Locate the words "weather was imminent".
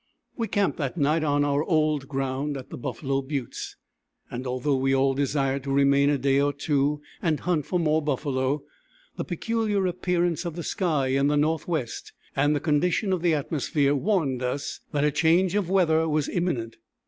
15.69-16.77